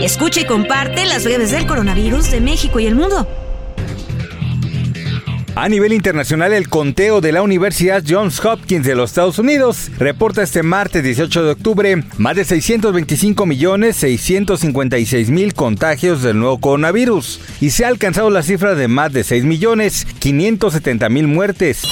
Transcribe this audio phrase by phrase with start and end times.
[0.00, 3.26] Escucha y comparte las redes del coronavirus de México y el mundo.
[5.56, 10.42] A nivel internacional, el conteo de la Universidad Johns Hopkins de los Estados Unidos reporta
[10.42, 17.40] este martes 18 de octubre más de 625 millones 656 mil contagios del nuevo coronavirus
[17.62, 21.84] y se ha alcanzado la cifra de más de 6 millones 570 mil muertes.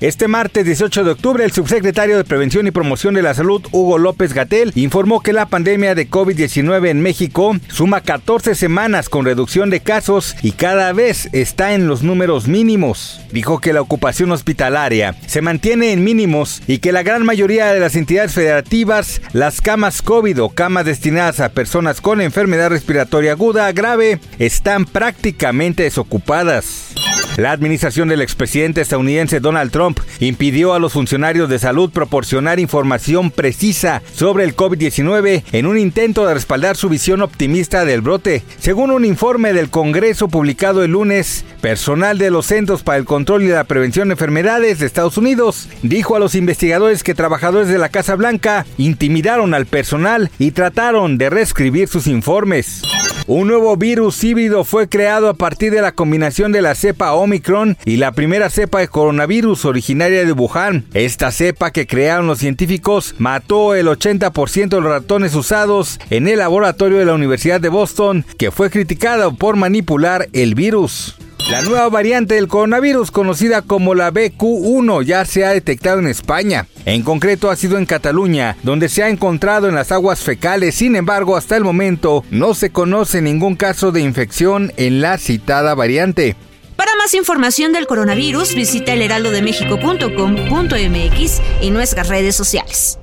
[0.00, 3.96] Este martes 18 de octubre, el subsecretario de Prevención y Promoción de la Salud, Hugo
[3.96, 9.70] López Gatel, informó que la pandemia de COVID-19 en México suma 14 semanas con reducción
[9.70, 13.22] de casos y cada vez está en los números mínimos.
[13.32, 17.80] Dijo que la ocupación hospitalaria se mantiene en mínimos y que la gran mayoría de
[17.80, 23.72] las entidades federativas, las camas COVID o camas destinadas a personas con enfermedad respiratoria aguda
[23.72, 26.92] grave, están prácticamente desocupadas.
[27.36, 33.30] La administración del expresidente estadounidense Donald Trump impidió a los funcionarios de salud proporcionar información
[33.30, 38.42] precisa sobre el COVID-19 en un intento de respaldar su visión optimista del brote.
[38.58, 43.42] Según un informe del Congreso publicado el lunes, personal de los Centros para el Control
[43.42, 47.78] y la Prevención de Enfermedades de Estados Unidos dijo a los investigadores que trabajadores de
[47.78, 52.82] la Casa Blanca intimidaron al personal y trataron de reescribir sus informes.
[53.28, 57.76] Un nuevo virus híbrido fue creado a partir de la combinación de la cepa Omicron
[57.84, 60.84] y la primera cepa de coronavirus originaria de Wuhan.
[60.94, 66.38] Esta cepa que crearon los científicos mató el 80% de los ratones usados en el
[66.38, 71.16] laboratorio de la Universidad de Boston, que fue criticada por manipular el virus.
[71.50, 76.66] La nueva variante del coronavirus, conocida como la BQ1, ya se ha detectado en España.
[76.84, 80.74] En concreto ha sido en Cataluña, donde se ha encontrado en las aguas fecales.
[80.74, 85.76] Sin embargo, hasta el momento no se conoce ningún caso de infección en la citada
[85.76, 86.34] variante.
[86.74, 92.98] Para más información del coronavirus, visita elheraldodemexico.com.mx y nuestras redes sociales.